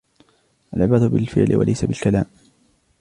[0.73, 2.25] العبرة بالفعل و ليس بالكلام.